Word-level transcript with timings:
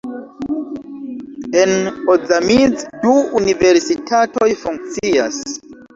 En 1.63 1.73
Ozamiz 2.13 2.85
du 3.05 3.13
universitatoj 3.41 4.49
funkcias. 4.63 5.39